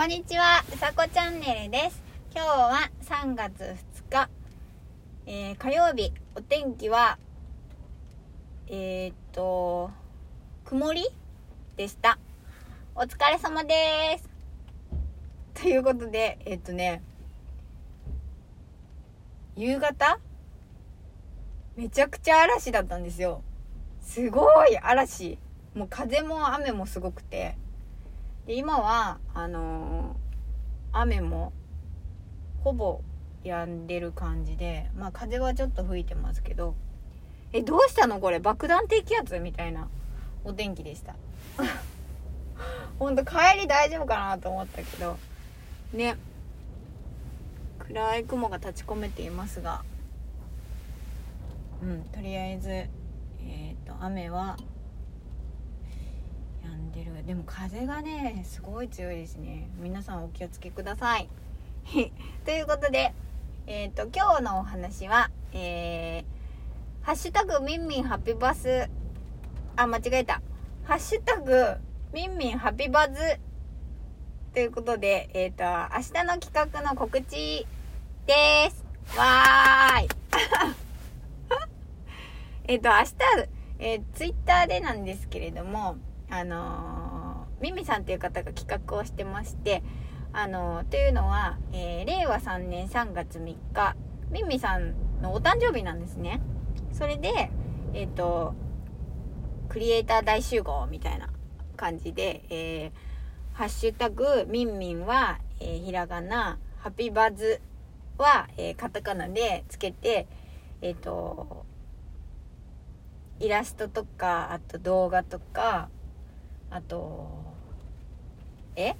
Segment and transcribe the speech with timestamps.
[0.00, 2.02] こんにちは、うさこチャンネルです。
[2.34, 3.76] 今日は3月
[4.08, 4.30] 2日、
[5.26, 7.18] えー、火曜日、お天気は、
[8.66, 9.90] えー、っと、
[10.64, 11.04] 曇り？
[11.76, 12.18] でした。
[12.94, 13.74] お疲れ様で
[14.16, 14.30] す。
[15.62, 17.02] ということで、えー、っとね、
[19.54, 20.18] 夕方？
[21.76, 23.42] めちゃくちゃ嵐だったんですよ。
[24.00, 25.38] すごい嵐。
[25.74, 27.58] もう風も雨もすごくて。
[28.50, 31.52] で今はあのー雨も
[32.64, 33.00] ほぼ
[33.44, 36.74] 止んでる感じでまあ風はちょっと吹いてますけど
[37.52, 38.18] えどうしたの？
[38.18, 39.88] これ爆弾低気圧みたいな
[40.42, 41.14] お天気でした。
[42.98, 45.16] ほんと帰り大丈夫かなと思ったけど
[45.92, 46.16] ね。
[47.78, 49.84] 暗い雲が立ち込めていますが
[51.84, 52.88] うんとりあえずえ
[53.80, 54.79] っ、と雨は止
[56.90, 57.24] んでる。
[57.26, 59.68] でも風がねすごい強いですね。
[59.78, 61.28] 皆さんお気をつけください。
[62.44, 63.14] ということで
[63.66, 68.90] えっ、と今日のお話はえー、ハッシュタグミンミンハッピーバス。
[69.76, 70.42] あ間違えた。
[70.84, 71.76] ハッシュタグ
[72.12, 73.14] ミンミンハッピーバズ。
[74.52, 77.66] ということでえっ、と明日の企画の告知
[78.26, 78.84] です。
[79.16, 80.08] わーい。
[82.66, 83.14] えっと明日
[83.82, 85.96] えー、ツイッターでなんですけれども
[86.30, 89.82] あのー、ミミさんっていう方が企画をしてまして、
[90.32, 93.96] あの、というのは、えー、令和3年3月3日、
[94.30, 96.40] ミミさんのお誕生日なんですね。
[96.92, 97.50] それで、
[97.94, 98.54] えっ、と、
[99.68, 101.30] クリエイター大集合みたいな
[101.76, 102.92] 感じで、え
[103.52, 107.60] ハッシュタグ、ミンミンは、えひらがな、ハピバズ
[108.18, 110.28] は、えカタカナでつけて、
[110.80, 111.66] えっ、と、
[113.40, 115.88] イラストとか、あと動画とか、
[116.70, 117.28] あと
[118.76, 118.94] 絵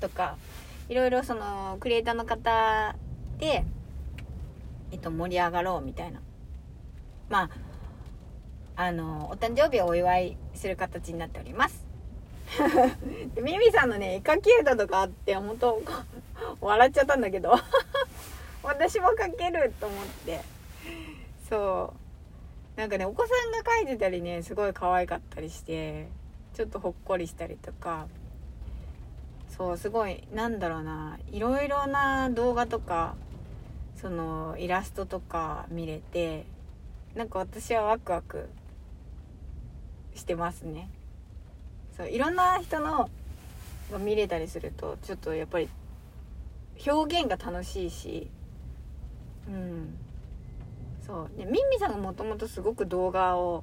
[0.00, 0.36] とか
[0.88, 2.94] いろいろそのクリエイターの方
[3.38, 3.64] で、
[4.92, 6.20] えっと、盛り上がろうみたいな。
[7.28, 7.50] まあ
[8.76, 11.84] あのお誕生日をお祝いする形になっております。
[13.34, 15.80] で ミミさんのね絵描き歌とかあって本当
[16.60, 17.54] 笑っちゃったんだけど。
[18.62, 20.40] 私も描けると思って。
[21.48, 21.94] そ
[22.76, 22.80] う。
[22.80, 26.08] なんかねお子さんが描いてたりねすごい可愛かったりして。
[26.54, 28.06] ちょっとほっこりしたりとか。
[29.56, 31.18] そうすごいなんだろうな。
[31.30, 33.14] いろいろな動画とか
[33.96, 36.44] そのイラストとか見れて
[37.14, 38.48] なんか私はワクワク
[40.14, 40.90] してますね。
[41.96, 43.08] そういろんな人の
[43.92, 45.68] が見れたりするとちょっとやっぱり
[46.86, 48.28] 表現が楽しいし
[49.48, 49.96] うん。
[51.06, 51.38] そう。
[51.38, 53.62] でミンミさんがもともとすごく動画を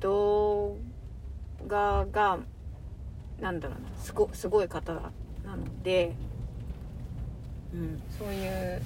[0.00, 0.95] 動画
[1.66, 2.06] が
[3.40, 6.14] なんだろうなすごすごい方なので、
[7.74, 8.82] うん、そういう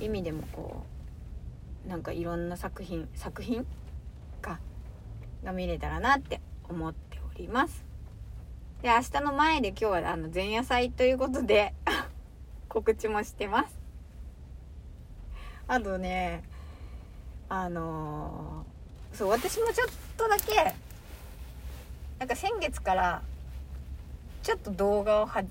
[0.00, 0.84] 意味でもこ
[1.86, 3.66] うなんかいろんな作品作品？
[4.40, 4.58] か
[5.44, 7.84] が見れたらなって思っております。
[8.82, 11.74] で明日の前で今日はあの前夜祭ということで
[12.68, 13.78] 告知もしてます。
[15.68, 16.42] あとね
[17.48, 20.74] あのー、そう私もちょっとだけ
[22.20, 23.22] なんか先月から
[24.42, 25.42] ちょっと動画をは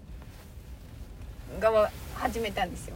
[1.60, 2.96] が始めたんですよ。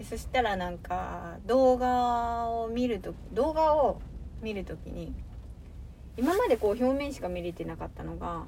[0.00, 4.00] でそしたらなんか動画を見ると動画を
[4.42, 5.14] 見るときに
[6.16, 8.46] 今までこう表面しか見れてなかったのが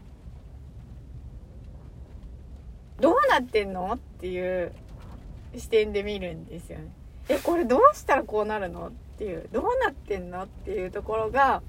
[2.98, 4.72] どうなってんのっていう
[5.56, 6.88] 視点で見るんですよね。
[7.28, 11.62] えこれどうしたらこうなるのっていうどうなってんのっていうところが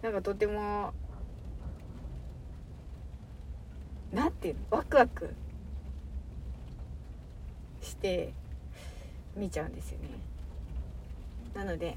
[0.00, 0.94] なんかとても
[4.12, 5.34] なんていうのワクワク
[7.80, 8.32] して
[9.36, 10.08] 見ちゃうんですよね
[11.54, 11.96] なので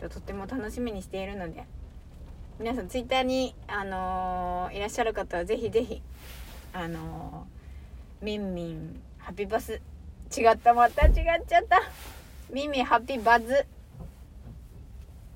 [0.00, 1.64] とっても楽しみにしているので
[2.58, 6.02] 皆さんツイッターに、あのー、いらっしゃる方はぜひぜひ
[6.72, 9.80] あのー、ミンミンハピバス
[10.36, 11.80] 違ったまた違っちゃった
[12.52, 13.66] ミンミンハピバズ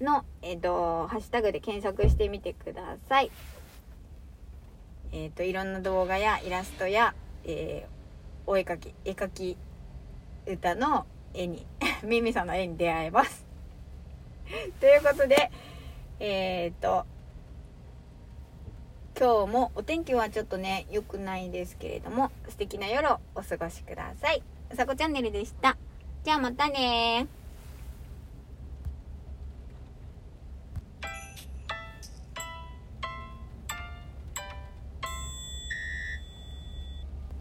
[0.00, 3.30] の、えっ、ー、と、ハッシュタグで検索してみてください。
[5.16, 7.14] え、ー、と、いろんな動画やイラストや、
[7.44, 9.56] えー、お絵かき、絵描き
[10.44, 11.64] 歌の絵に、
[12.02, 13.46] ミミさんの絵に出会えます。
[14.80, 15.52] ということで、
[16.18, 17.06] えっ、ー、と、
[19.16, 24.42] 今日もお天気はちょっとね、良くないですけれども、素敵な夜をお過ごしください。
[24.74, 25.76] さこチャンネルでした。
[26.24, 27.28] じゃあまたね。